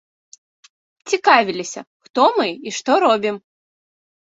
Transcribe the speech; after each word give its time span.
Цікавіліся, 1.11 1.85
хто 2.09 2.23
мы 2.41 2.47
і 2.67 2.77
што 2.83 2.91
робім. 3.09 3.35